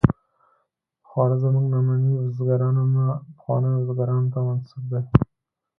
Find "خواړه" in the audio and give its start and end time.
1.07-1.35